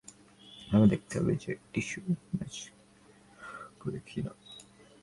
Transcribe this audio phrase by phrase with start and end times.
[0.69, 1.99] তবে দেখতে হবে যে টিস্যু
[2.35, 2.55] ম্যাচ
[3.79, 4.31] করে কি না।